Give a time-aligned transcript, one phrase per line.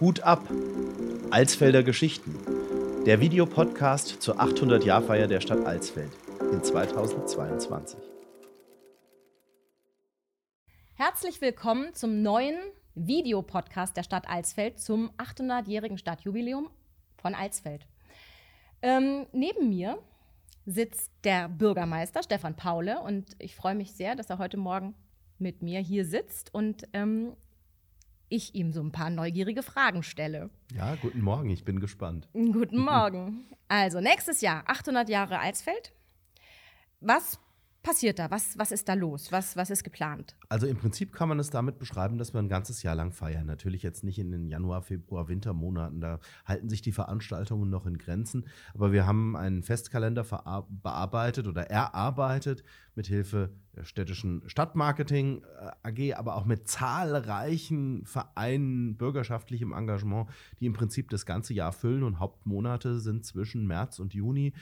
[0.00, 0.48] Hut ab!
[1.30, 2.36] Alsfelder Geschichten.
[3.06, 6.10] Der Videopodcast zur 800-Jahr-Feier der Stadt Alsfeld
[6.52, 8.00] in 2022.
[10.94, 12.56] Herzlich willkommen zum neuen
[12.96, 16.68] Videopodcast der Stadt Alsfeld zum 800-jährigen Stadtjubiläum
[17.16, 17.86] von Alsfeld.
[18.82, 19.98] Ähm, neben mir
[20.66, 24.96] sitzt der Bürgermeister Stefan Paule und ich freue mich sehr, dass er heute Morgen
[25.38, 27.36] mit mir hier sitzt und ähm,
[28.32, 30.50] ich ihm so ein paar neugierige Fragen stelle.
[30.74, 32.28] Ja, guten Morgen, ich bin gespannt.
[32.32, 33.44] Guten Morgen.
[33.68, 35.92] Also nächstes Jahr 800 Jahre Alsfeld.
[37.00, 37.38] Was
[37.82, 38.30] passiert da?
[38.30, 39.32] Was, was ist da los?
[39.32, 40.36] Was, was ist geplant?
[40.48, 43.46] Also im Prinzip kann man es damit beschreiben, dass wir ein ganzes Jahr lang feiern.
[43.46, 46.00] Natürlich jetzt nicht in den Januar, Februar, Wintermonaten.
[46.00, 48.46] Da halten sich die Veranstaltungen noch in Grenzen.
[48.74, 50.24] Aber wir haben einen Festkalender
[50.82, 52.62] bearbeitet oder erarbeitet
[52.94, 60.28] mit Hilfe der städtischen Stadtmarketing äh, AG, aber auch mit zahlreichen Vereinen, bürgerschaftlichem Engagement,
[60.60, 64.52] die im Prinzip das ganze Jahr füllen und Hauptmonate sind zwischen März und Juni.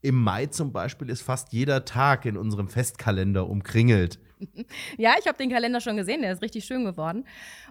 [0.00, 4.18] Im Mai zum Beispiel ist fast jeder Tag in unserem Festkalender umkringelt.
[4.96, 7.24] Ja, ich habe den Kalender schon gesehen, der ist richtig schön geworden.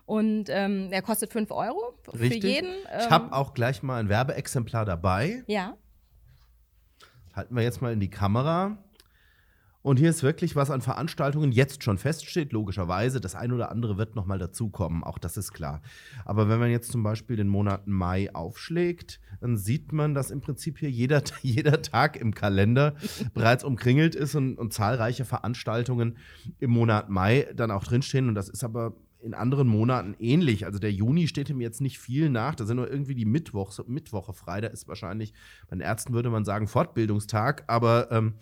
[0.06, 2.42] Und ähm, er kostet 5 Euro richtig.
[2.42, 2.74] für jeden.
[2.92, 5.44] Ähm ich habe auch gleich mal ein Werbeexemplar dabei.
[5.48, 5.78] Ja.
[7.34, 8.78] Halten wir jetzt mal in die Kamera.
[9.82, 13.22] Und hier ist wirklich was an Veranstaltungen jetzt schon feststeht, logischerweise.
[13.22, 15.82] Das ein oder andere wird nochmal dazukommen, auch das ist klar.
[16.26, 20.42] Aber wenn man jetzt zum Beispiel den Monat Mai aufschlägt, dann sieht man, dass im
[20.42, 22.96] Prinzip hier jeder, jeder Tag im Kalender
[23.34, 26.18] bereits umkringelt ist und, und zahlreiche Veranstaltungen
[26.60, 28.28] im Monat Mai dann auch drinstehen.
[28.28, 30.66] Und das ist aber in anderen Monaten ähnlich.
[30.66, 32.56] Also der Juni steht ihm jetzt nicht viel nach.
[32.56, 34.62] Da sind nur irgendwie die Mittwochs, Mittwoche frei.
[34.62, 35.34] Da ist wahrscheinlich,
[35.70, 37.64] bei den Ärzten würde man sagen, Fortbildungstag.
[37.68, 38.36] Aber ähm,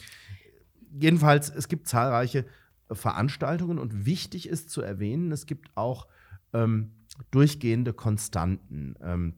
[0.99, 2.45] jedenfalls, es gibt zahlreiche
[2.91, 6.07] Veranstaltungen und wichtig ist zu erwähnen, es gibt auch
[6.53, 6.91] ähm,
[7.31, 8.95] durchgehende Konstanten.
[9.01, 9.33] Ähm,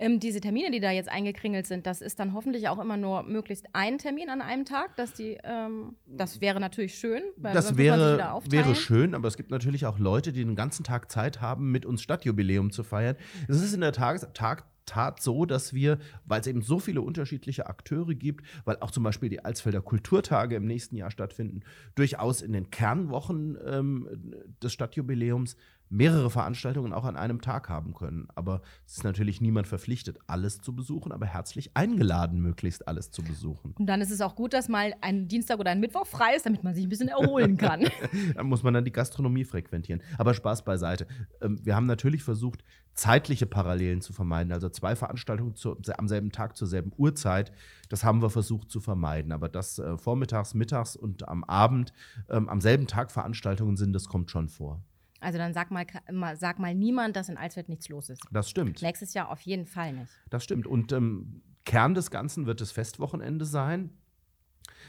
[0.00, 3.22] Ähm, diese Termine, die da jetzt eingekringelt sind, das ist dann hoffentlich auch immer nur
[3.22, 4.96] möglichst ein Termin an einem Tag.
[4.96, 7.22] Dass die, ähm, das wäre natürlich schön.
[7.36, 11.42] das wäre, wäre schön, aber es gibt natürlich auch Leute, die den ganzen Tag Zeit
[11.42, 13.16] haben, mit uns Stadtjubiläum zu feiern.
[13.46, 17.02] Es ist in der Tat, Tag, Tat so, dass wir, weil es eben so viele
[17.02, 21.60] unterschiedliche Akteure gibt, weil auch zum Beispiel die Alsfelder Kulturtage im nächsten Jahr stattfinden,
[21.94, 25.56] durchaus in den Kernwochen ähm, des Stadtjubiläums
[25.90, 28.28] mehrere Veranstaltungen auch an einem Tag haben können.
[28.34, 33.22] Aber es ist natürlich niemand verpflichtet, alles zu besuchen, aber herzlich eingeladen, möglichst alles zu
[33.22, 33.74] besuchen.
[33.76, 36.46] Und dann ist es auch gut, dass mal ein Dienstag oder ein Mittwoch frei ist,
[36.46, 37.84] damit man sich ein bisschen erholen kann.
[38.34, 40.00] da muss man dann die Gastronomie frequentieren.
[40.16, 41.06] Aber Spaß beiseite.
[41.42, 42.64] Ähm, wir haben natürlich versucht,
[42.94, 44.52] zeitliche Parallelen zu vermeiden.
[44.52, 47.52] Also zwei Veranstaltungen zu, am selben Tag zur selben Uhrzeit,
[47.88, 49.32] das haben wir versucht zu vermeiden.
[49.32, 51.92] Aber dass äh, vormittags, mittags und am Abend
[52.28, 54.84] ähm, am selben Tag Veranstaltungen sind, das kommt schon vor.
[55.20, 55.86] Also dann sag mal,
[56.36, 58.22] sag mal niemand, dass in Alsfeld nichts los ist.
[58.30, 58.82] Das stimmt.
[58.82, 60.12] Nächstes Jahr auf jeden Fall nicht.
[60.30, 60.66] Das stimmt.
[60.66, 63.90] Und ähm, Kern des Ganzen wird das Festwochenende sein.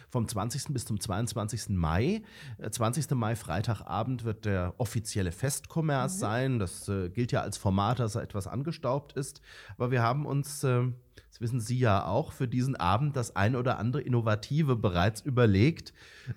[0.10, 0.74] Vom 20.
[0.74, 1.70] bis zum 22.
[1.70, 2.22] Mai.
[2.70, 3.12] 20.
[3.12, 6.20] Äh, Mai, Freitagabend, wird der offizielle Festkommerz mhm.
[6.20, 6.60] sein.
[6.60, 9.42] Das äh, gilt ja als Format, dass er etwas angestaubt ist.
[9.78, 10.88] Aber wir haben uns äh,
[11.32, 15.94] das wissen Sie ja auch, für diesen Abend das ein oder andere Innovative bereits überlegt.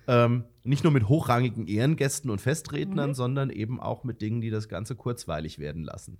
[0.07, 3.13] Ähm, nicht nur mit hochrangigen Ehrengästen und Festrednern, mhm.
[3.13, 6.17] sondern eben auch mit Dingen, die das Ganze kurzweilig werden lassen.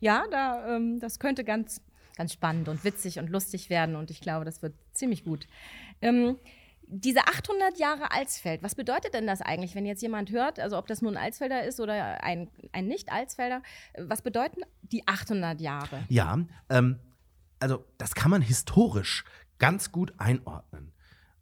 [0.00, 1.82] Ja, da, ähm, das könnte ganz,
[2.16, 5.46] ganz spannend und witzig und lustig werden und ich glaube, das wird ziemlich gut.
[6.00, 6.36] Ähm,
[6.86, 10.86] diese 800 Jahre Alsfeld, was bedeutet denn das eigentlich, wenn jetzt jemand hört, also ob
[10.86, 13.62] das nun ein Alsfelder ist oder ein, ein Nicht-Alsfelder,
[13.98, 16.02] was bedeuten die 800 Jahre?
[16.08, 16.38] Ja,
[16.70, 16.98] ähm,
[17.64, 19.24] also das kann man historisch
[19.58, 20.92] ganz gut einordnen.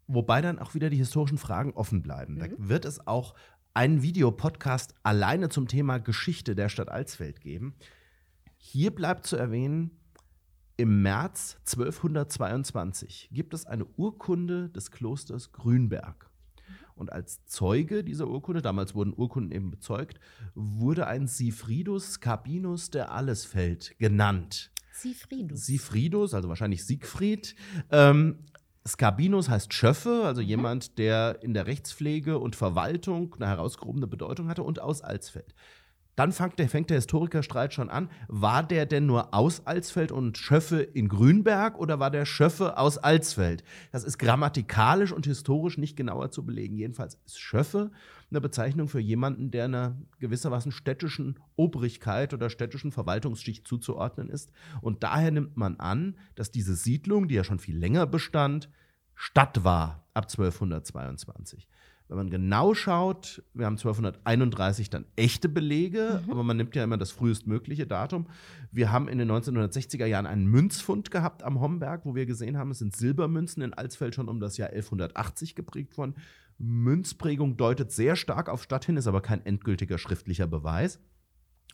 [0.07, 2.35] Wobei dann auch wieder die historischen Fragen offen bleiben.
[2.35, 2.39] Mhm.
[2.39, 3.35] Da wird es auch
[3.75, 7.75] einen Videopodcast alleine zum Thema Geschichte der Stadt Alsfeld geben.
[8.57, 9.91] Hier bleibt zu erwähnen,
[10.77, 16.31] im März 1222 gibt es eine Urkunde des Klosters Grünberg.
[16.95, 20.21] Und als Zeuge dieser Urkunde, damals wurden Urkunden eben bezeugt,
[20.55, 24.73] wurde ein Sifridus Scabinus der Allesfeld genannt.
[25.02, 25.66] Sifridus.
[25.66, 27.54] Sifridus, also wahrscheinlich Siegfried.
[27.90, 28.38] Ähm,
[28.87, 30.49] Scabinus heißt Schöffe, also mhm.
[30.49, 35.54] jemand, der in der Rechtspflege und Verwaltung eine herausgehobene Bedeutung hatte und aus Alsfeld.
[36.23, 38.09] Dann fängt der, fängt der Historikerstreit schon an.
[38.29, 42.97] War der denn nur aus Alsfeld und Schöffe in Grünberg oder war der Schöffe aus
[42.97, 43.65] Alsfeld?
[43.91, 46.77] Das ist grammatikalisch und historisch nicht genauer zu belegen.
[46.77, 47.91] Jedenfalls ist Schöffe
[48.31, 54.53] eine Bezeichnung für jemanden, der einer gewissermaßen städtischen Obrigkeit oder städtischen Verwaltungsschicht zuzuordnen ist.
[54.81, 58.71] Und daher nimmt man an, dass diese Siedlung, die ja schon viel länger bestand,
[59.17, 61.67] Stadt war ab 1222.
[62.12, 66.31] Wenn man genau schaut, wir haben 1231 dann echte Belege, mhm.
[66.31, 68.26] aber man nimmt ja immer das frühestmögliche Datum.
[68.70, 72.70] Wir haben in den 1960er Jahren einen Münzfund gehabt am Homberg, wo wir gesehen haben,
[72.70, 76.17] es sind Silbermünzen in Alsfeld schon um das Jahr 1180 geprägt worden.
[76.59, 81.00] Münzprägung deutet sehr stark auf Stadt hin, ist aber kein endgültiger schriftlicher Beweis.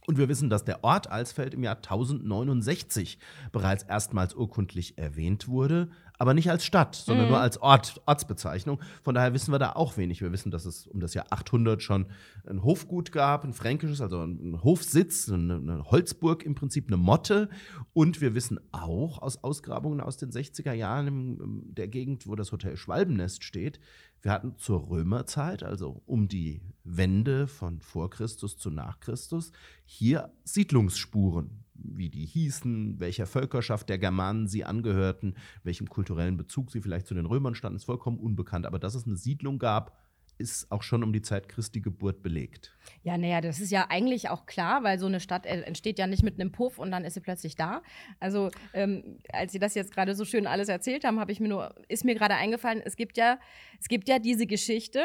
[0.07, 3.19] Und wir wissen, dass der Ort Alsfeld im Jahr 1069
[3.51, 7.31] bereits erstmals urkundlich erwähnt wurde, aber nicht als Stadt, sondern mhm.
[7.33, 8.81] nur als Ort, Ortsbezeichnung.
[9.03, 10.21] Von daher wissen wir da auch wenig.
[10.21, 12.07] Wir wissen, dass es um das Jahr 800 schon
[12.47, 17.49] ein Hofgut gab, ein fränkisches, also ein Hofsitz, eine, eine Holzburg im Prinzip, eine Motte.
[17.93, 22.51] Und wir wissen auch aus Ausgrabungen aus den 60er Jahren in der Gegend, wo das
[22.53, 23.79] Hotel Schwalbennest steht,
[24.21, 29.53] wir hatten zur Römerzeit, also um die Wende von vor Christus zu nach Christus,
[29.85, 36.81] hier Siedlungsspuren, wie die hießen, welcher Völkerschaft der Germanen sie angehörten, welchem kulturellen Bezug sie
[36.81, 38.67] vielleicht zu den Römern standen, ist vollkommen unbekannt.
[38.67, 39.97] Aber dass es eine Siedlung gab,
[40.39, 42.77] ist auch schon um die Zeit Christi Geburt belegt.
[43.03, 46.23] Ja, naja, das ist ja eigentlich auch klar, weil so eine Stadt entsteht ja nicht
[46.23, 47.83] mit einem Puff und dann ist sie plötzlich da.
[48.21, 51.49] Also ähm, als Sie das jetzt gerade so schön alles erzählt haben, habe ich mir
[51.49, 53.39] nur, ist mir gerade eingefallen, es gibt ja,
[53.81, 55.05] es gibt ja diese Geschichte.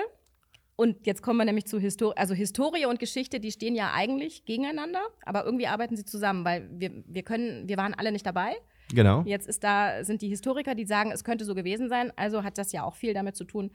[0.75, 2.17] Und jetzt kommen wir nämlich zu Historie.
[2.17, 6.67] Also Historie und Geschichte, die stehen ja eigentlich gegeneinander, aber irgendwie arbeiten sie zusammen, weil
[6.71, 8.55] wir, wir können, wir waren alle nicht dabei.
[8.93, 9.23] Genau.
[9.25, 12.11] Jetzt ist da, sind die Historiker, die sagen, es könnte so gewesen sein.
[12.15, 13.71] Also hat das ja auch viel damit zu tun,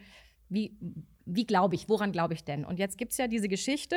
[0.49, 0.77] wie,
[1.25, 2.65] wie glaube ich, woran glaube ich denn?
[2.65, 3.97] Und jetzt gibt es ja diese Geschichte,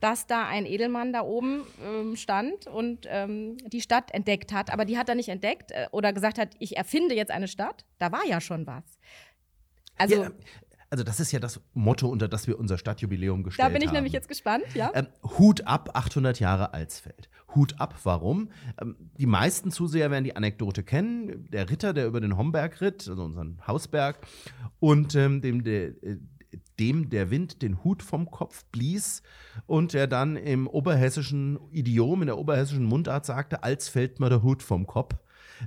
[0.00, 4.72] dass da ein Edelmann da oben ähm, stand und ähm, die Stadt entdeckt hat.
[4.72, 7.84] Aber die hat er nicht entdeckt äh, oder gesagt hat, ich erfinde jetzt eine Stadt.
[7.98, 8.82] Da war ja schon was.
[9.96, 10.30] Also, ja,
[10.92, 13.72] also das ist ja das Motto, unter das wir unser Stadtjubiläum gestellt haben.
[13.72, 13.94] Da bin ich haben.
[13.94, 14.90] nämlich jetzt gespannt, ja.
[14.92, 15.06] Ähm,
[15.38, 17.30] Hut ab, 800 Jahre Alsfeld.
[17.54, 18.50] Hut ab, warum?
[18.78, 21.48] Ähm, die meisten Zuseher werden die Anekdote kennen.
[21.50, 24.18] Der Ritter, der über den Homberg ritt, also unseren Hausberg,
[24.80, 26.18] und ähm, dem, der, äh,
[26.78, 29.22] dem der Wind den Hut vom Kopf blies
[29.64, 34.42] und der dann im oberhessischen Idiom, in der oberhessischen Mundart sagte, als fällt mir der
[34.42, 35.14] Hut vom Kopf.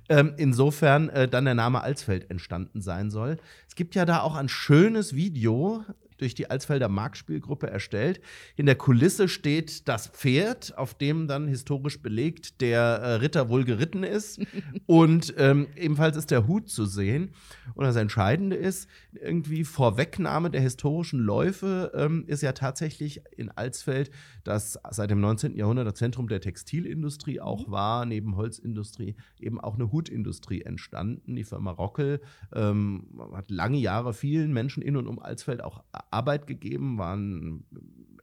[0.10, 3.38] Ähm, insofern äh, dann der Name Alsfeld entstanden sein soll.
[3.68, 5.84] Es gibt ja da auch ein schönes Video,
[6.18, 8.22] durch die Alsfelder Marktspielgruppe erstellt.
[8.56, 13.66] In der Kulisse steht das Pferd, auf dem dann historisch belegt der äh, Ritter wohl
[13.66, 14.40] geritten ist.
[14.86, 17.32] und ähm, ebenfalls ist der Hut zu sehen.
[17.74, 24.12] Und das Entscheidende ist, irgendwie Vorwegnahme der historischen Läufe ähm, ist ja tatsächlich in Alsfeld,
[24.44, 25.56] das seit dem 19.
[25.56, 27.72] Jahrhundert das Zentrum der Textilindustrie auch mhm.
[27.72, 31.36] war, neben Holzindustrie eben auch eine Hutindustrie entstanden.
[31.36, 32.22] Die Firma Rockel
[32.54, 37.66] ähm, hat lange Jahre vielen Menschen in und um Alsfeld auch Arbeit gegeben, war ein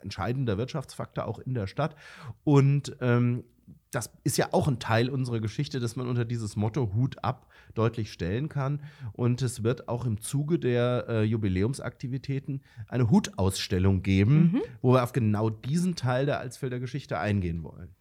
[0.01, 1.97] entscheidender Wirtschaftsfaktor auch in der Stadt.
[2.45, 3.45] Und ähm,
[3.91, 7.47] das ist ja auch ein Teil unserer Geschichte, dass man unter dieses Motto Hut ab
[7.75, 8.81] deutlich stellen kann.
[9.13, 14.63] Und es wird auch im Zuge der äh, Jubiläumsaktivitäten eine Hutausstellung geben, mhm.
[14.81, 17.95] wo wir auf genau diesen Teil der Alsfelder Geschichte eingehen wollen.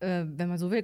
[0.00, 0.82] Äh, wenn man so will,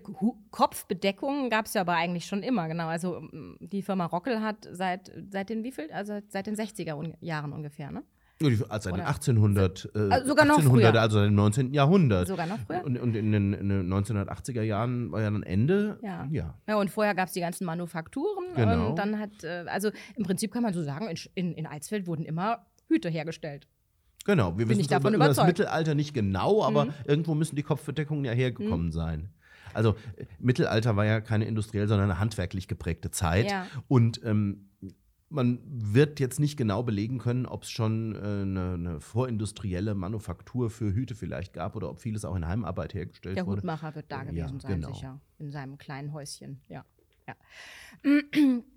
[0.51, 2.87] Kopfbedeckung gab es ja aber eigentlich schon immer, genau.
[2.89, 3.23] Also
[3.61, 5.91] die Firma Rockel hat seit, seit den wieviel?
[5.93, 8.03] Also seit den 60er Jahren ungefähr, ne?
[8.43, 11.01] Also seit den 1800, äh, also sogar noch 1800 früher.
[11.01, 11.73] also im 19.
[11.73, 12.29] Jahrhundert.
[12.29, 12.85] Sogar noch früher.
[12.85, 15.99] Und, und in, den, in, den, 1980er Jahren war ja dann Ende.
[16.03, 16.29] Ja.
[16.31, 18.45] Ja, ja und vorher gab es die ganzen Manufakturen.
[18.55, 18.91] Genau.
[18.91, 22.07] Und dann hat, äh, also im Prinzip kann man so sagen, in, in, in Alsfeld
[22.07, 23.67] wurden immer Hüte hergestellt.
[24.27, 26.95] Genau, wir Bin wissen davon über, das Mittelalter nicht genau, aber mhm.
[27.05, 28.93] irgendwo müssen die Kopfbedeckungen ja hergekommen mhm.
[28.93, 29.29] sein.
[29.73, 29.95] Also
[30.39, 33.51] Mittelalter war ja keine industriell, sondern eine handwerklich geprägte Zeit.
[33.51, 33.67] Ja.
[33.89, 34.71] Und ähm,
[35.29, 40.71] man wird jetzt nicht genau belegen können, ob es schon äh, eine, eine, vorindustrielle Manufaktur
[40.71, 43.61] für Hüte vielleicht gab oder ob vieles auch in Heimarbeit hergestellt Der wurde.
[43.61, 44.95] Der Hutmacher wird da gewesen ja, sein, genau.
[44.95, 45.21] sicher.
[45.39, 46.85] In seinem kleinen Häuschen, ja.
[47.27, 47.35] ja.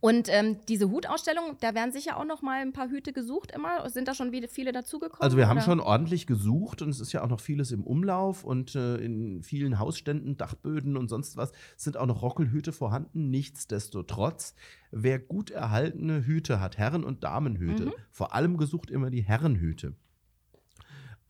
[0.00, 3.88] Und ähm, diese Hutausstellung, da werden sicher auch noch mal ein paar Hüte gesucht immer.
[3.90, 5.20] Sind da schon viele dazugekommen?
[5.20, 8.42] Also wir haben schon ordentlich gesucht und es ist ja auch noch vieles im Umlauf
[8.44, 13.30] und äh, in vielen Hausständen, Dachböden und sonst was sind auch noch Rockelhüte vorhanden.
[13.30, 14.54] Nichtsdestotrotz,
[14.90, 17.92] wer gut erhaltene Hüte hat, Herren- und Damenhüte, mhm.
[18.10, 19.94] vor allem gesucht immer die Herrenhüte.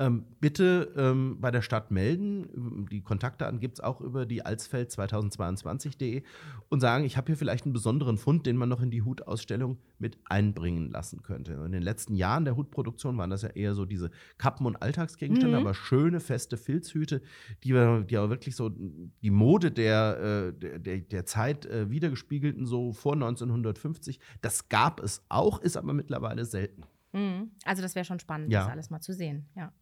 [0.00, 2.86] Ähm, bitte ähm, bei der Stadt melden.
[2.90, 6.22] Die Kontaktdaten gibt es auch über die alsfeld2022.de
[6.70, 9.78] und sagen, ich habe hier vielleicht einen besonderen Fund, den man noch in die Hutausstellung
[9.98, 11.52] mit einbringen lassen könnte.
[11.52, 15.58] In den letzten Jahren der Hutproduktion waren das ja eher so diese Kappen- und Alltagsgegenstände,
[15.58, 15.66] mhm.
[15.66, 17.20] aber schöne, feste Filzhüte,
[17.62, 22.94] die, die aber wirklich so die Mode der, äh, der, der Zeit äh, wiedergespiegelten, so
[22.94, 24.18] vor 1950.
[24.40, 26.84] Das gab es auch, ist aber mittlerweile selten.
[27.12, 27.50] Mhm.
[27.64, 28.60] Also das wäre schon spannend, ja.
[28.60, 29.74] das alles mal zu sehen, ja.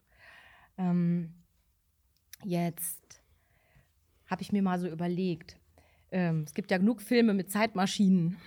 [0.79, 1.33] Ähm,
[2.43, 3.21] jetzt
[4.27, 5.57] habe ich mir mal so überlegt,
[6.11, 8.37] ähm, es gibt ja genug Filme mit Zeitmaschinen.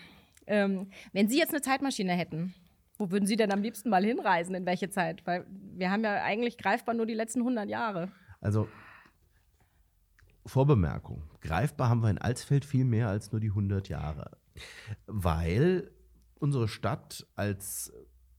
[0.47, 2.55] Ähm, wenn Sie jetzt eine Zeitmaschine hätten,
[2.99, 4.55] wo würden Sie denn am liebsten mal hinreisen?
[4.55, 5.25] In welche Zeit?
[5.27, 5.47] Weil
[5.77, 8.11] wir haben ja eigentlich greifbar nur die letzten 100 Jahre.
[8.41, 8.69] Also
[10.47, 11.23] Vorbemerkung.
[11.41, 14.33] Greifbar haben wir in Alsfeld viel mehr als nur die 100 Jahre.
[15.07, 15.91] Weil
[16.39, 17.93] unsere Stadt als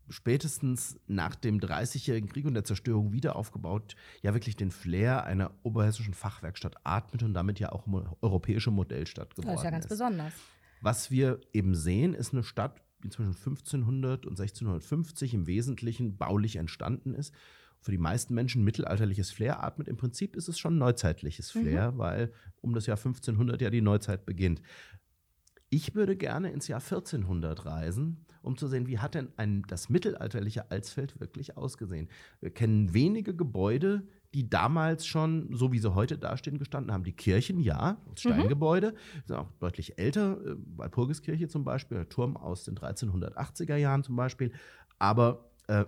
[0.10, 5.52] spätestens nach dem Dreißigjährigen Krieg und der Zerstörung wieder aufgebaut, ja wirklich den Flair einer
[5.64, 7.88] oberhessischen Fachwerkstatt atmet und damit ja auch
[8.22, 9.56] europäische Modellstadt geworden ist.
[9.56, 9.90] Das ist ja ganz ist.
[9.90, 10.34] besonders.
[10.82, 16.58] Was wir eben sehen, ist eine Stadt, die zwischen 1500 und 1650 im Wesentlichen baulich
[16.58, 17.34] entstanden ist.
[17.80, 19.90] Für die meisten Menschen mittelalterliches Flair atmet.
[19.90, 21.62] Im Prinzip ist es schon neuzeitliches mhm.
[21.62, 21.98] Flair, mhm.
[21.98, 24.62] weil um das Jahr 1500 ja die Neuzeit beginnt.
[25.74, 29.89] Ich würde gerne ins Jahr 1400 reisen um zu sehen, wie hat denn ein, das
[29.89, 32.10] mittelalterliche Alsfeld wirklich ausgesehen.
[32.42, 34.03] Wir kennen wenige Gebäude,
[34.34, 37.06] die damals schon, so wie sie heute dastehen, gestanden haben.
[37.06, 39.22] Die Kirchen, ja, Steingebäude, mhm.
[39.25, 44.18] sind auch deutlich älter, äh, Walpurgiskirche zum Beispiel, der Turm aus den 1380er Jahren zum
[44.18, 44.51] Beispiel.
[45.00, 45.86] Aber äh,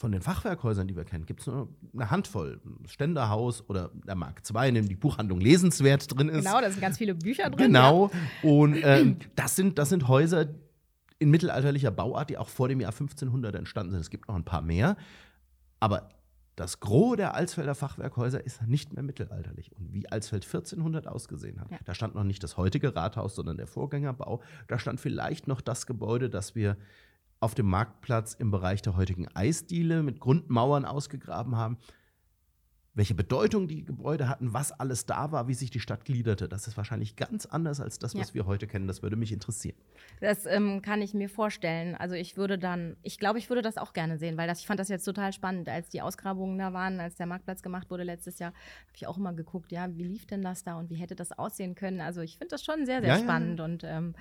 [0.00, 2.58] von den Fachwerkhäusern, die wir kennen, gibt es nur eine Handvoll.
[2.86, 6.46] Ständerhaus oder der Mark II, in dem die Buchhandlung lesenswert drin ist.
[6.46, 7.66] Genau, da sind ganz viele Bücher drin.
[7.66, 8.10] Genau.
[8.42, 8.50] Ja.
[8.50, 10.46] Und ähm, das, sind, das sind Häuser,
[11.18, 14.00] in mittelalterlicher Bauart, die auch vor dem Jahr 1500 entstanden sind.
[14.00, 14.96] Es gibt noch ein paar mehr.
[15.80, 16.08] Aber
[16.56, 19.70] das Gros der Alsfelder Fachwerkhäuser ist nicht mehr mittelalterlich.
[19.76, 21.78] Und wie Alsfeld 1400 ausgesehen hat, ja.
[21.84, 24.40] da stand noch nicht das heutige Rathaus, sondern der Vorgängerbau.
[24.66, 26.78] Da stand vielleicht noch das Gebäude, das wir
[27.40, 31.78] auf dem Marktplatz im Bereich der heutigen Eisdiele mit Grundmauern ausgegraben haben
[32.92, 36.48] welche Bedeutung die Gebäude hatten, was alles da war, wie sich die Stadt gliederte.
[36.48, 38.34] Das ist wahrscheinlich ganz anders als das, was ja.
[38.34, 38.88] wir heute kennen.
[38.88, 39.76] Das würde mich interessieren.
[40.20, 41.94] Das ähm, kann ich mir vorstellen.
[41.94, 44.66] Also ich würde dann, ich glaube, ich würde das auch gerne sehen, weil das, ich
[44.66, 48.02] fand das jetzt total spannend, als die Ausgrabungen da waren, als der Marktplatz gemacht wurde
[48.02, 50.96] letztes Jahr, habe ich auch immer geguckt, ja, wie lief denn das da und wie
[50.96, 52.00] hätte das aussehen können.
[52.00, 53.64] Also ich finde das schon sehr, sehr ja, spannend ja.
[53.66, 54.14] und ähm,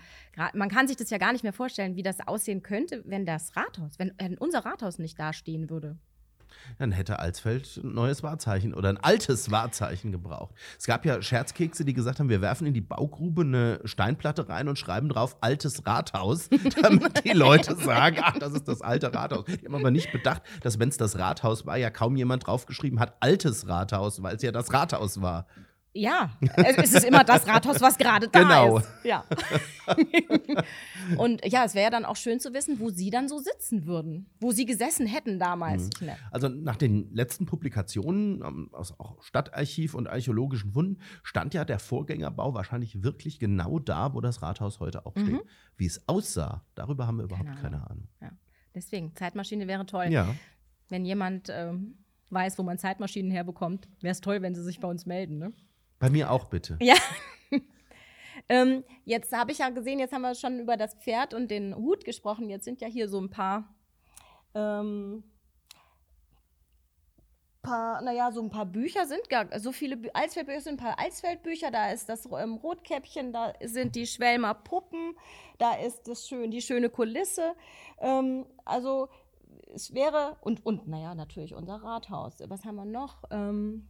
[0.54, 3.56] man kann sich das ja gar nicht mehr vorstellen, wie das aussehen könnte, wenn das
[3.56, 5.98] Rathaus, wenn, wenn unser Rathaus nicht dastehen würde
[6.78, 10.54] dann hätte Alsfeld ein neues Wahrzeichen oder ein altes Wahrzeichen gebraucht.
[10.78, 14.68] Es gab ja Scherzkekse, die gesagt haben, wir werfen in die Baugrube eine Steinplatte rein
[14.68, 16.50] und schreiben drauf altes Rathaus,
[16.82, 19.46] damit die Leute sagen, ach, das ist das alte Rathaus.
[19.46, 23.00] Die haben aber nicht bedacht, dass wenn es das Rathaus war, ja kaum jemand draufgeschrieben
[23.00, 25.48] hat, altes Rathaus, weil es ja das Rathaus war.
[25.94, 28.78] Ja, es ist immer das Rathaus, was gerade da genau.
[28.78, 28.90] ist.
[29.04, 29.26] Ja.
[31.18, 33.88] und ja, es wäre ja dann auch schön zu wissen, wo Sie dann so sitzen
[33.88, 35.90] würden, wo Sie gesessen hätten damals.
[36.00, 36.12] Mhm.
[36.30, 41.80] Also nach den letzten Publikationen ähm, aus auch Stadtarchiv und archäologischen Funden stand ja der
[41.80, 45.28] Vorgängerbau wahrscheinlich wirklich genau da, wo das Rathaus heute auch steht.
[45.28, 45.42] Mhm.
[45.76, 48.08] Wie es aussah, darüber haben wir überhaupt keine, keine Ahnung.
[48.22, 48.32] Ja.
[48.76, 50.06] Deswegen, Zeitmaschine wäre toll.
[50.12, 50.36] Ja.
[50.88, 51.98] Wenn jemand ähm,
[52.30, 55.40] weiß, wo man Zeitmaschinen herbekommt, wäre es toll, wenn sie sich bei uns melden.
[55.40, 55.54] Ne?
[56.00, 56.78] Bei mir auch bitte.
[56.82, 56.96] Ja.
[58.50, 61.76] ähm, jetzt habe ich ja gesehen, jetzt haben wir schon über das Pferd und den
[61.76, 62.50] Hut gesprochen.
[62.50, 63.76] Jetzt sind ja hier so ein paar,
[64.56, 65.24] ähm,
[67.62, 71.70] paar, naja, so ein paar Bücher sind gar, so viele Alsfeldbücher sind ein paar Alsfeldbücher.
[71.70, 75.16] Da ist das ähm, Rotkäppchen, da sind die Schwelmer Puppen,
[75.58, 77.56] da ist das schön, die schöne Kulisse.
[78.00, 79.10] Ähm, also
[79.74, 82.38] es wäre, und, und naja, natürlich unser Rathaus.
[82.48, 83.24] Was haben wir noch?
[83.32, 83.88] Ähm,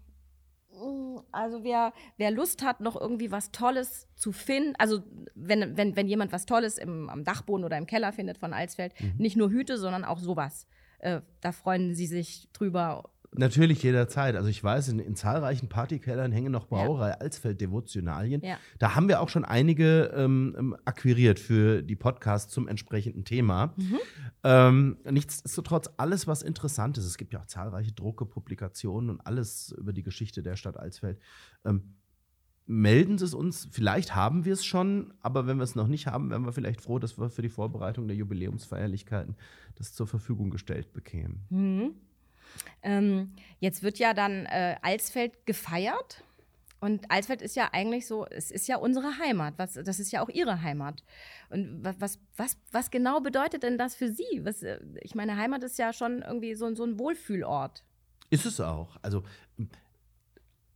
[1.32, 5.04] also wer, wer Lust hat, noch irgendwie was Tolles zu finden, also
[5.36, 8.94] wenn, wenn, wenn jemand was Tolles im, am Dachboden oder im Keller findet von Alsfeld,
[9.00, 9.14] mhm.
[9.18, 10.68] nicht nur Hüte, sondern auch sowas.
[11.00, 14.36] Äh, da freuen sie sich drüber Natürlich jederzeit.
[14.36, 17.16] Also ich weiß, in, in zahlreichen Partykellern hängen noch Brauerei ja.
[17.16, 18.42] Alsfeld Devotionalien.
[18.44, 18.58] Ja.
[18.80, 23.74] Da haben wir auch schon einige ähm, ähm, akquiriert für die Podcasts zum entsprechenden Thema.
[23.78, 24.00] Mhm.
[24.44, 29.76] Ähm, nichtsdestotrotz, alles, was interessant ist, es gibt ja auch zahlreiche Drucke, Publikationen und alles
[29.78, 31.20] über die Geschichte der Stadt Alsfeld.
[31.66, 31.96] Ähm,
[32.66, 33.68] melden Sie es uns.
[33.72, 36.82] Vielleicht haben wir es schon, aber wenn wir es noch nicht haben, wären wir vielleicht
[36.82, 39.36] froh, dass wir für die Vorbereitung der Jubiläumsfeierlichkeiten
[39.76, 41.46] das zur Verfügung gestellt bekämen.
[41.50, 41.92] Mhm.
[42.82, 46.24] Ähm, jetzt wird ja dann äh, Alsfeld gefeiert.
[46.82, 49.56] Und Alsfeld ist ja eigentlich so, es ist ja unsere Heimat.
[49.58, 51.04] Was, das ist ja auch Ihre Heimat.
[51.50, 54.42] Und was, was, was genau bedeutet denn das für Sie?
[54.44, 57.84] Was, äh, ich meine, Heimat ist ja schon irgendwie so, so ein Wohlfühlort.
[58.30, 58.98] Ist es auch.
[59.02, 59.24] Also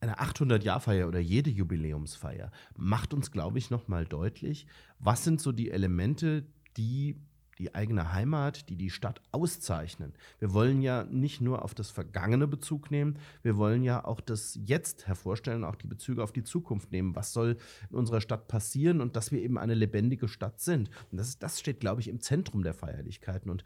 [0.03, 4.68] eine 800-Jahr-Feier oder jede Jubiläumsfeier macht uns, glaube ich, noch mal deutlich,
[5.00, 7.15] was sind so die Elemente, die
[7.60, 10.14] die eigene Heimat, die die Stadt auszeichnen.
[10.40, 14.60] Wir wollen ja nicht nur auf das Vergangene Bezug nehmen, wir wollen ja auch das
[14.64, 17.16] Jetzt hervorstellen, auch die Bezüge auf die Zukunft nehmen.
[17.16, 17.58] Was soll
[17.90, 20.90] in unserer Stadt passieren und dass wir eben eine lebendige Stadt sind.
[21.12, 23.50] Und das, das steht, glaube ich, im Zentrum der Feierlichkeiten.
[23.50, 23.64] Und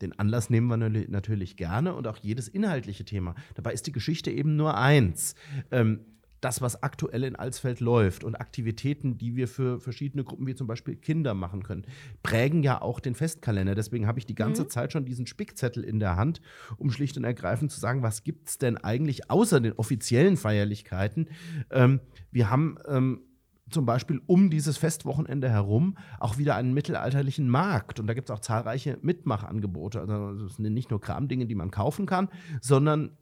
[0.00, 3.34] den Anlass nehmen wir natürlich gerne und auch jedes inhaltliche Thema.
[3.54, 5.34] Dabei ist die Geschichte eben nur eins.
[5.70, 6.00] Ähm,
[6.40, 10.66] das, was aktuell in Alsfeld läuft und Aktivitäten, die wir für verschiedene Gruppen, wie zum
[10.66, 11.84] Beispiel Kinder machen können,
[12.22, 13.74] prägen ja auch den Festkalender.
[13.74, 14.70] Deswegen habe ich die ganze mhm.
[14.70, 16.40] Zeit schon diesen Spickzettel in der Hand,
[16.76, 21.28] um schlicht und ergreifend zu sagen, was gibt es denn eigentlich außer den offiziellen Feierlichkeiten?
[21.70, 22.00] Ähm,
[22.30, 23.22] wir haben ähm,
[23.70, 27.98] zum Beispiel um dieses Festwochenende herum auch wieder einen mittelalterlichen Markt.
[27.98, 30.00] Und da gibt es auch zahlreiche Mitmachangebote.
[30.00, 32.28] Also das sind nicht nur Kramdinge, die man kaufen kann,
[32.60, 33.16] sondern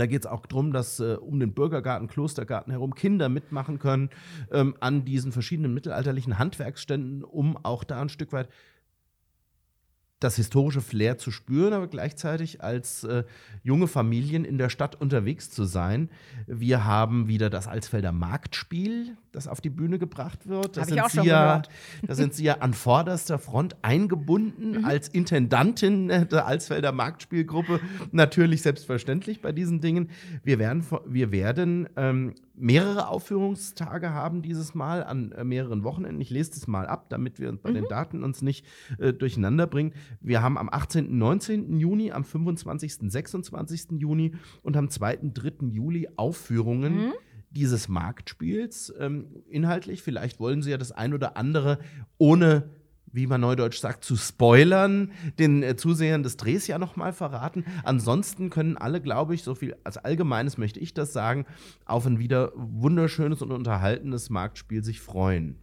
[0.00, 4.10] da geht es auch darum, dass äh, um den Bürgergarten, Klostergarten herum Kinder mitmachen können
[4.50, 8.48] ähm, an diesen verschiedenen mittelalterlichen Handwerksständen, um auch da ein Stück weit
[10.20, 13.24] das historische Flair zu spüren, aber gleichzeitig als äh,
[13.62, 16.08] junge Familien in der Stadt unterwegs zu sein.
[16.46, 20.76] Wir haben wieder das Alsfelder Marktspiel, das auf die Bühne gebracht wird.
[20.76, 21.62] Das, sind Sie, ja,
[22.02, 24.84] da sind Sie ja an vorderster Front eingebunden mhm.
[24.84, 27.80] als Intendantin der Alsfelder Marktspielgruppe.
[28.12, 30.10] Natürlich selbstverständlich bei diesen Dingen.
[30.42, 36.20] Wir werden, wir werden ähm, mehrere Aufführungstage haben dieses Mal an äh, mehreren Wochenenden.
[36.20, 37.74] Ich lese das mal ab, damit wir bei mhm.
[37.74, 38.64] den Daten uns nicht
[38.98, 39.92] äh, durcheinander bringen.
[40.20, 41.16] Wir haben am 18.
[41.16, 41.78] 19.
[41.78, 43.10] Juni, am 25.
[43.10, 43.86] 26.
[43.98, 45.18] Juni und am 2.
[45.34, 45.66] 3.
[45.72, 47.06] Juli Aufführungen.
[47.06, 47.12] Mhm
[47.54, 48.92] dieses Marktspiels.
[48.98, 51.78] Ähm, inhaltlich, vielleicht wollen Sie ja das ein oder andere
[52.18, 52.70] ohne
[53.14, 57.64] wie man neudeutsch sagt, zu spoilern, den äh, Zusehern des Drehs ja nochmal verraten.
[57.84, 61.46] Ansonsten können alle, glaube ich, so viel als Allgemeines möchte ich das sagen,
[61.84, 65.60] auf ein wieder wunderschönes und unterhaltenes Marktspiel sich freuen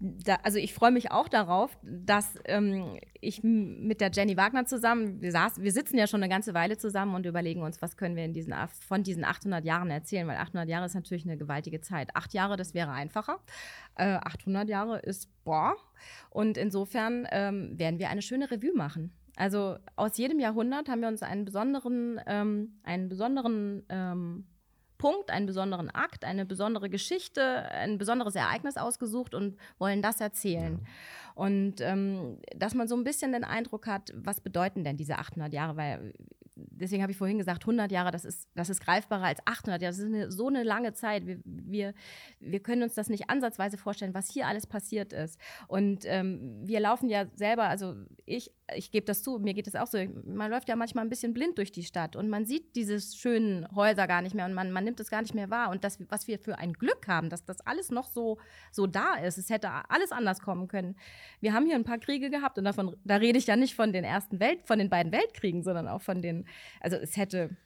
[0.00, 5.20] da, also ich freue mich auch darauf, dass ähm, ich mit der Jenny Wagner zusammen,
[5.20, 8.14] wir, saß, wir sitzen ja schon eine ganze Weile zusammen und überlegen uns, was können
[8.14, 8.54] wir in diesen,
[8.86, 12.14] von diesen 800 Jahren erzählen, weil 800 Jahre ist natürlich eine gewaltige Zeit.
[12.14, 13.40] Acht Jahre, das wäre einfacher.
[13.96, 15.74] Äh, 800 Jahre ist, boah.
[16.30, 19.12] Und insofern ähm, werden wir eine schöne Revue machen.
[19.34, 24.46] Also aus jedem Jahrhundert haben wir uns einen besonderen, ähm, einen besonderen ähm,
[24.98, 30.80] Punkt, einen besonderen Akt, eine besondere Geschichte, ein besonderes Ereignis ausgesucht und wollen das erzählen.
[30.82, 30.88] Ja.
[31.34, 35.52] Und ähm, dass man so ein bisschen den Eindruck hat, was bedeuten denn diese 800
[35.52, 35.76] Jahre?
[35.76, 36.12] Weil
[36.56, 39.92] deswegen habe ich vorhin gesagt, 100 Jahre, das ist, das ist greifbarer als 800 Jahre.
[39.92, 41.26] Das ist eine, so eine lange Zeit.
[41.26, 41.94] Wir, wir,
[42.40, 45.38] wir können uns das nicht ansatzweise vorstellen, was hier alles passiert ist.
[45.68, 47.94] Und ähm, wir laufen ja selber, also
[48.26, 51.08] ich, ich gebe das zu, mir geht es auch so, man läuft ja manchmal ein
[51.08, 54.54] bisschen blind durch die Stadt und man sieht diese schönen Häuser gar nicht mehr und
[54.54, 55.70] man, man nimmt es gar nicht mehr wahr.
[55.70, 58.38] Und das, was wir für ein Glück haben, dass das alles noch so,
[58.72, 60.96] so da ist, es hätte alles anders kommen können.
[61.40, 63.92] Wir haben hier ein paar Kriege gehabt und davon, da rede ich ja nicht von
[63.92, 66.46] den ersten Welt, von den beiden Weltkriegen, sondern auch von den
[66.80, 67.56] also es hätte,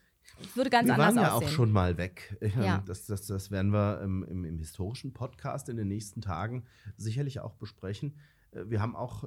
[0.41, 1.23] es würde ganz wir anders aussehen.
[1.23, 2.37] Waren ja auch schon mal weg.
[2.61, 2.83] Ja.
[2.87, 6.65] Das, das, das werden wir im, im, im historischen Podcast in den nächsten Tagen
[6.97, 8.19] sicherlich auch besprechen.
[8.53, 9.25] Äh, wir haben auch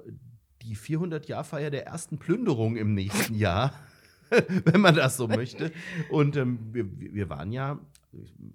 [0.65, 3.73] die 400-Jahr-Feier der ersten Plünderung im nächsten Jahr.
[4.65, 5.71] wenn man das so möchte.
[6.10, 7.80] Und ähm, wir, wir waren ja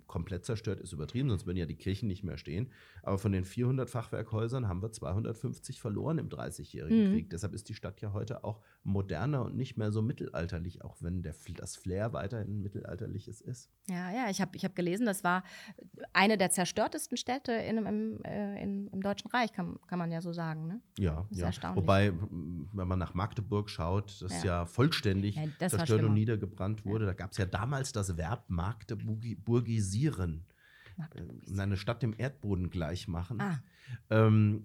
[0.06, 2.70] komplett zerstört ist übertrieben, sonst würden ja die Kirchen nicht mehr stehen.
[3.02, 7.12] Aber von den 400 Fachwerkhäusern haben wir 250 verloren im Dreißigjährigen mhm.
[7.12, 7.30] Krieg.
[7.30, 11.22] Deshalb ist die Stadt ja heute auch moderner und nicht mehr so mittelalterlich, auch wenn
[11.22, 13.70] der, das Flair weiterhin mittelalterliches ist.
[13.88, 15.44] Ja, ja, ich habe ich hab gelesen, das war
[16.12, 20.20] eine der zerstörtesten Städte in, im, äh, in, im Deutschen Reich, kann, kann man ja
[20.20, 20.66] so sagen.
[20.66, 20.80] Ne?
[20.98, 21.50] Ja, ja.
[21.74, 22.12] Wobei,
[22.72, 27.06] wenn man nach Magdeburg schaut, das ja, ja vollständig ja, zerstört und niedergebrannt wurde.
[27.06, 30.44] Da gab es ja damals das Verb Magdeburgisieren.
[30.96, 31.58] Magdeburgisieren.
[31.58, 33.40] Äh, eine Stadt dem Erdboden gleich machen.
[33.40, 33.60] Ah.
[34.10, 34.62] Ähm,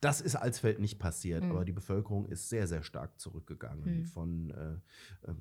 [0.00, 1.50] das ist Alsfeld nicht passiert, mhm.
[1.50, 4.00] aber die Bevölkerung ist sehr, sehr stark zurückgegangen.
[4.00, 4.04] Mhm.
[4.04, 5.34] Von äh, äh,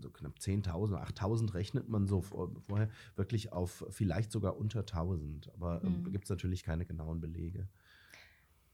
[0.00, 5.52] also knapp 10.000, 8.000 rechnet man so vorher wirklich auf vielleicht sogar unter 1.000.
[5.52, 6.12] Aber ähm, mhm.
[6.12, 7.68] gibt es natürlich keine genauen Belege.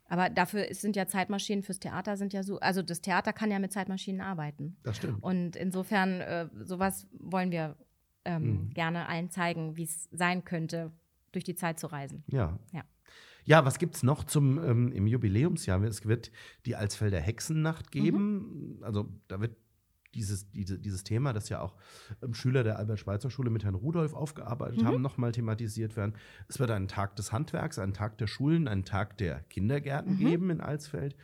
[0.08, 3.58] Aber dafür sind ja Zeitmaschinen fürs Theater sind ja so, also das Theater kann ja
[3.58, 4.76] mit Zeitmaschinen arbeiten.
[4.84, 5.20] Das stimmt.
[5.22, 7.76] Und insofern, äh, sowas wollen wir
[8.24, 8.70] ähm, mhm.
[8.70, 10.92] gerne allen zeigen, wie es sein könnte,
[11.32, 12.22] durch die Zeit zu reisen.
[12.28, 12.58] Ja.
[12.72, 12.84] Ja.
[13.44, 15.80] Ja, was gibt es noch zum ähm, im Jubiläumsjahr?
[15.84, 16.32] Es wird
[16.66, 18.78] die Alsfelder Hexennacht geben.
[18.78, 18.82] Mhm.
[18.82, 19.56] Also da wird
[20.16, 21.76] dieses, diese, dieses Thema, das ja auch
[22.22, 24.86] ähm, Schüler der Albert-Schweitzer-Schule mit Herrn Rudolf aufgearbeitet mhm.
[24.86, 26.14] haben, nochmal thematisiert werden.
[26.48, 30.18] Es wird einen Tag des Handwerks, einen Tag der Schulen, einen Tag der Kindergärten mhm.
[30.18, 31.16] geben in Alsfeld.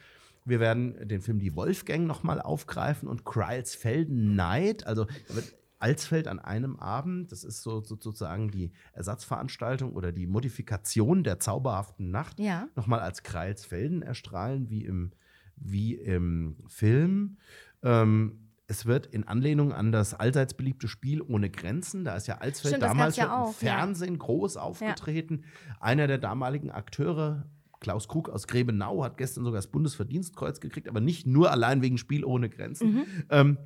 [0.45, 6.29] Wir werden den Film Die Wolfgang nochmal aufgreifen und Kreilsfelden Night, also da wird Alsfeld
[6.29, 12.11] an einem Abend, das ist so, so sozusagen die Ersatzveranstaltung oder die Modifikation der zauberhaften
[12.11, 12.69] Nacht, Ja.
[12.77, 15.11] nochmal als Kreilsfelden erstrahlen, wie im,
[15.57, 17.39] wie im Film.
[17.83, 22.39] Ähm, es wird in Anlehnung an das allseits beliebte Spiel Ohne Grenzen, da ist ja
[22.39, 23.77] Alsfeld Stimmt, damals ja schon im auch, ja.
[23.77, 25.45] Fernsehen groß aufgetreten.
[25.81, 27.47] Einer der damaligen Akteure,
[27.81, 31.99] Klaus Krug aus Grebenau, hat gestern sogar das Bundesverdienstkreuz gekriegt, aber nicht nur allein wegen
[31.99, 32.95] Spiel ohne Grenzen.
[32.95, 33.05] Mhm.
[33.31, 33.59] Ähm,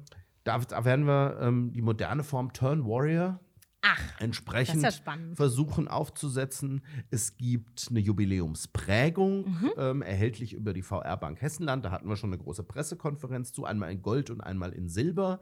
[0.44, 3.40] da, da werden wir ähm, die moderne Form Turn Warrior
[3.88, 4.90] Ach, entsprechend ja
[5.34, 6.82] versuchen aufzusetzen.
[7.10, 9.70] Es gibt eine Jubiläumsprägung, Mhm.
[9.76, 11.84] ähm, erhältlich über die VR Bank Hessenland.
[11.84, 15.40] Da hatten wir schon eine große Pressekonferenz zu, einmal in Gold und einmal in Silber.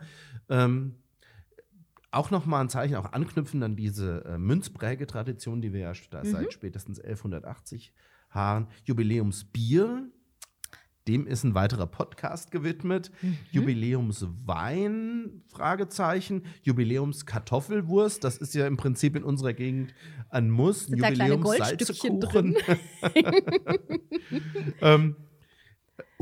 [0.48, 0.96] Ähm,
[2.10, 6.28] auch nochmal ein Zeichen, auch anknüpfend an diese äh, Münzprägetradition, die wir ja da Mhm.
[6.28, 7.92] seit spätestens 1180
[8.30, 8.68] haben.
[8.84, 10.08] Jubiläumsbier,
[11.06, 13.10] dem ist ein weiterer Podcast gewidmet.
[13.20, 13.38] Mhm.
[13.50, 16.44] Jubiläumswein, Fragezeichen.
[16.62, 19.94] Jubiläumskartoffelwurst, das ist ja im Prinzip in unserer Gegend
[20.30, 20.88] ein Muss.
[20.88, 22.56] Jubiläumssalzekuchen.
[24.80, 25.16] ähm,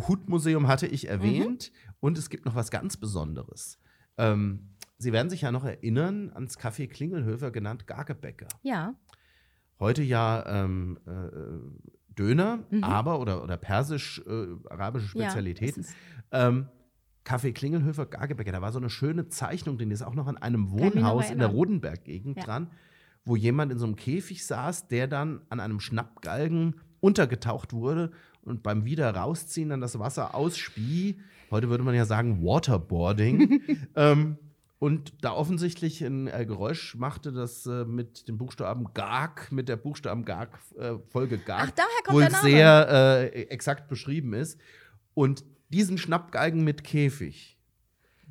[0.08, 1.72] Hutmuseum hatte ich erwähnt.
[2.00, 3.78] Und es gibt noch was ganz Besonderes.
[4.18, 8.46] Ähm, Sie werden sich ja noch erinnern ans Café Klingelhöfer, genannt Gagebäcker.
[8.62, 8.94] Ja.
[9.80, 11.10] Heute ja ähm, äh,
[12.26, 15.80] Döner, aber oder, oder persisch-arabische Ja, Spezialitäten.
[15.80, 15.94] es.
[16.30, 16.66] ähm,
[17.24, 20.70] Café Klingelhöfer, Gagebäcker, da war so eine schöne Zeichnung, den ist auch noch an einem
[20.72, 21.48] Wohnhaus in der.
[21.48, 22.44] Rodenberg-Gegend Ja.
[22.44, 22.70] dran,
[23.24, 28.10] wo jemand in so einem Käfig saß, der dann an einem Schnappgalgen untergetaucht wurde
[28.42, 31.20] und beim wieder rausziehen dann das Wasser ausspie.
[31.50, 33.60] Heute würde man ja sagen Waterboarding.
[33.96, 34.36] ähm,
[34.82, 39.76] und da offensichtlich ein äh, Geräusch machte, das äh, mit dem Buchstaben GAG, mit der
[39.76, 42.42] Buchstaben GAG, äh, Folge GAG, Ach, daher kommt wohl der Name.
[42.50, 42.88] sehr
[43.32, 44.58] äh, exakt beschrieben ist.
[45.14, 47.60] Und diesen Schnappgeigen mit Käfig,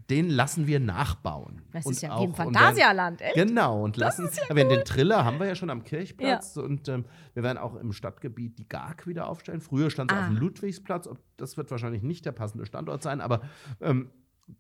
[0.10, 1.62] den lassen wir nachbauen.
[1.72, 3.36] Das und ist ja auch- wie im Phantasialand, echt?
[3.36, 4.28] Genau, und lassen.
[4.50, 7.94] aber den Triller haben wir ja schon am Kirchplatz und ähm, wir werden auch im
[7.94, 9.62] Stadtgebiet die GAG wieder aufstellen.
[9.62, 10.22] Früher stand es Ah.
[10.24, 11.08] auf dem Ludwigsplatz.
[11.08, 13.40] Ob- Das wird wahrscheinlich nicht der passende Standort sein, aber
[13.80, 14.10] ähm,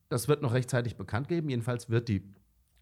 [0.10, 1.49] das wird noch rechtzeitig bekannt geben.
[1.49, 2.23] Jedenfalls wird die,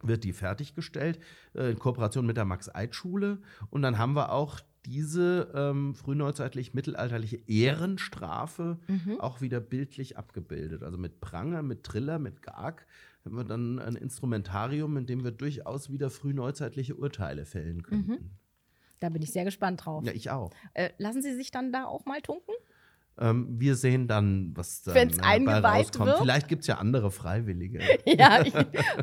[0.01, 1.19] wird die fertiggestellt
[1.53, 3.39] äh, in Kooperation mit der Max-Eid-Schule.
[3.69, 9.19] Und dann haben wir auch diese ähm, frühneuzeitlich-mittelalterliche Ehrenstrafe Mhm.
[9.19, 10.83] auch wieder bildlich abgebildet.
[10.83, 12.85] Also mit Pranger, mit Triller, mit Gag
[13.25, 18.37] haben wir dann ein Instrumentarium, in dem wir durchaus wieder frühneuzeitliche Urteile fällen könnten.
[19.01, 20.03] Da bin ich sehr gespannt drauf.
[20.05, 20.51] Ja, ich auch.
[20.73, 22.53] Äh, lassen Sie sich dann da auch mal tunken?
[23.21, 26.05] Ähm, wir sehen dann, was äh, eingeweiht bei rauskommt.
[26.07, 26.19] wird?
[26.19, 27.79] Vielleicht gibt es ja andere Freiwillige.
[28.05, 28.53] Ja, ich,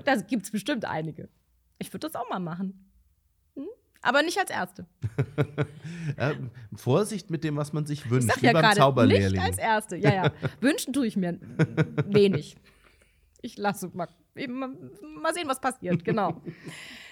[0.04, 1.28] da gibt es bestimmt einige.
[1.78, 2.90] Ich würde das auch mal machen.
[3.54, 3.66] Hm?
[4.00, 4.86] Aber nicht als Erste.
[6.18, 9.38] ähm, Vorsicht mit dem, was man sich Ich wünscht, sag wie ja beim gerade, nicht
[9.38, 9.96] als Erste.
[9.96, 10.32] Ja, ja.
[10.60, 11.38] Wünschen tue ich mir
[12.06, 12.56] wenig.
[13.42, 14.08] Ich lasse mal,
[14.48, 14.70] mal,
[15.20, 16.04] mal sehen, was passiert.
[16.04, 16.40] Genau.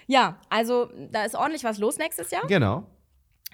[0.07, 2.47] Ja, also da ist ordentlich was los nächstes Jahr.
[2.47, 2.87] Genau.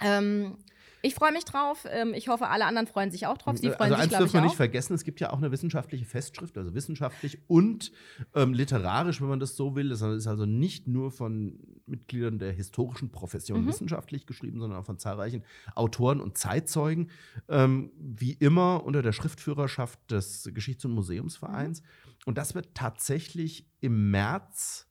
[0.00, 0.56] Ähm,
[1.02, 1.86] ich freue mich drauf.
[1.90, 3.56] Ähm, ich hoffe, alle anderen freuen sich auch drauf.
[3.56, 6.04] Sie freuen also sich, eins dürfen wir nicht vergessen, es gibt ja auch eine wissenschaftliche
[6.04, 7.92] Festschrift, also wissenschaftlich und
[8.34, 9.88] ähm, literarisch, wenn man das so will.
[9.88, 13.12] Das ist also nicht nur von Mitgliedern der historischen Mhm.
[13.12, 17.10] Profession wissenschaftlich geschrieben, sondern auch von zahlreichen Autoren und Zeitzeugen.
[17.48, 21.82] Ähm, wie immer unter der Schriftführerschaft des Geschichts- und Museumsvereins.
[21.82, 21.86] Mhm.
[22.26, 24.86] Und das wird tatsächlich im März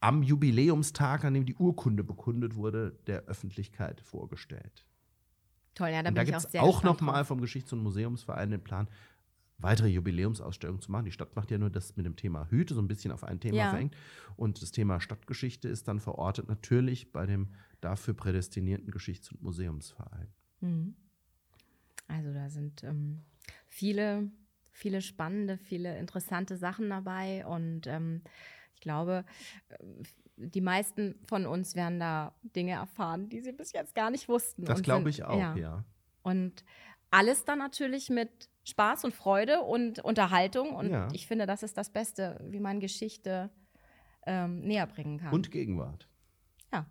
[0.00, 4.84] am Jubiläumstag, an dem die Urkunde bekundet wurde, der Öffentlichkeit vorgestellt.
[5.74, 7.72] Toll, ja, da Und da bin ich gibt auch es sehr auch nochmal vom Geschichts-
[7.72, 8.88] und Museumsverein den Plan,
[9.58, 11.04] weitere Jubiläumsausstellungen zu machen.
[11.06, 13.40] Die Stadt macht ja nur das mit dem Thema Hüte so ein bisschen auf ein
[13.40, 13.70] Thema Ja.
[13.70, 13.96] verengt.
[14.36, 17.48] Und das Thema Stadtgeschichte ist dann verortet natürlich bei dem
[17.80, 20.28] dafür prädestinierten Geschichts- und Museumsverein.
[20.60, 20.96] Mhm.
[22.08, 23.22] Also da sind ähm,
[23.66, 24.30] viele,
[24.72, 28.22] viele spannende, viele interessante Sachen dabei und ähm,
[28.74, 29.24] ich glaube,
[29.68, 29.76] äh,
[30.36, 34.64] die meisten von uns werden da Dinge erfahren, die sie bis jetzt gar nicht wussten.
[34.64, 35.84] Das glaube ich auch, ja.
[36.22, 36.64] Und
[37.10, 40.70] alles dann natürlich mit Spaß und Freude und Unterhaltung.
[40.74, 41.08] Und Ja.
[41.12, 43.50] ich finde, das ist das Beste, wie man Geschichte
[44.26, 45.32] ähm, näher bringen kann.
[45.32, 46.08] Und Gegenwart.
[46.72, 46.86] Ja.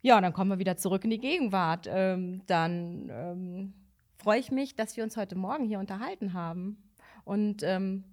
[0.00, 1.86] Ja, dann kommen wir wieder zurück in die Gegenwart.
[1.90, 3.74] Ähm, dann ähm,
[4.16, 6.82] freue ich mich, dass wir uns heute Morgen hier unterhalten haben.
[7.24, 8.04] Und ähm,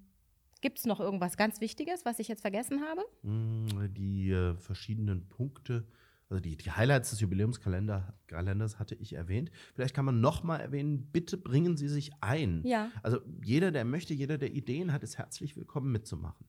[0.61, 3.01] gibt es noch irgendwas ganz Wichtiges, was ich jetzt vergessen habe?
[3.23, 5.85] Mm, Die äh, verschiedenen Punkte,
[6.29, 9.51] also die, die Highlights des Jubiläumskalenders Kalenders hatte ich erwähnt.
[9.73, 12.61] Vielleicht kann man noch mal erwähnen, bitte bringen Sie sich ein.
[12.65, 12.89] Ja.
[13.03, 16.45] Also jeder, der möchte, jeder, der Ideen hat, ist herzlich willkommen mitzumachen.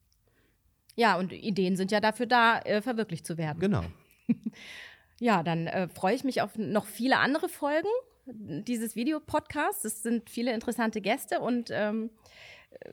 [0.95, 3.59] Ja, und Ideen sind ja dafür da, äh, verwirklicht zu werden.
[3.59, 3.85] Genau.
[5.21, 7.87] Ja, dann äh, freue ich mich auf noch viele andere Folgen
[8.27, 9.85] dieses Videopodcasts.
[9.85, 12.11] Es sind viele interessante Gäste und ähm,
[12.71, 12.91] äh,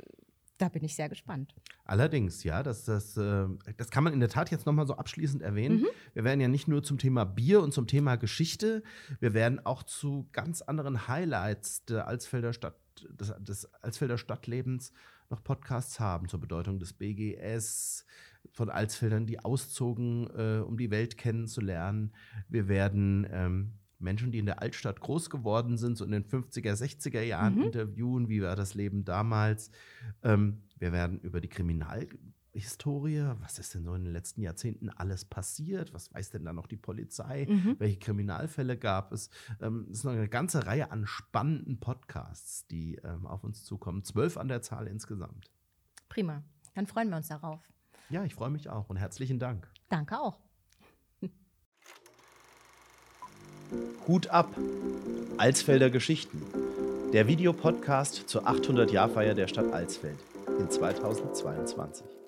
[0.60, 1.56] da bin ich sehr gespannt.
[1.86, 5.42] Allerdings, ja, das, das, äh, das kann man in der Tat jetzt nochmal so abschließend
[5.42, 5.82] erwähnen.
[5.82, 5.88] Mhm.
[6.14, 8.84] Wir werden ja nicht nur zum Thema Bier und zum Thema Geschichte,
[9.20, 12.76] wir werden auch zu ganz anderen Highlights der Alsfelder Stadt,
[13.10, 14.92] des, des Alsfelder Stadtlebens
[15.30, 18.06] noch Podcasts haben zur Bedeutung des BGS,
[18.52, 22.14] von Alsfeldern, die auszogen, äh, um die Welt kennenzulernen.
[22.48, 26.74] Wir werden ähm, Menschen, die in der Altstadt groß geworden sind, so in den 50er,
[26.74, 27.64] 60er Jahren mhm.
[27.64, 29.72] interviewen, wie war das Leben damals.
[30.24, 35.26] Ähm, wir werden über die Kriminalhistorie, was ist denn so in den letzten Jahrzehnten alles
[35.26, 35.94] passiert?
[35.94, 37.46] Was weiß denn da noch die Polizei?
[37.50, 37.76] Mhm.
[37.80, 39.30] Welche Kriminalfälle gab es?
[39.62, 44.04] Ähm, es ist noch eine ganze Reihe an spannenden Podcasts, die ähm, auf uns zukommen.
[44.04, 45.52] Zwölf an der Zahl insgesamt.
[46.08, 46.44] Prima.
[46.74, 47.62] Dann freuen wir uns darauf.
[48.10, 49.70] Ja, ich freue mich auch und herzlichen Dank.
[49.90, 50.49] Danke auch.
[54.08, 54.56] Hut ab!
[55.38, 56.42] Alsfelder Geschichten.
[57.14, 60.18] Der Videopodcast zur 800-Jahr-Feier der Stadt Alsfeld
[60.60, 62.19] in 2022.